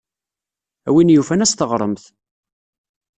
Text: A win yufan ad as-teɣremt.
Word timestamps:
A 0.87 0.89
win 0.93 1.13
yufan 1.13 1.43
ad 1.43 1.45
as-teɣremt. 1.47 2.03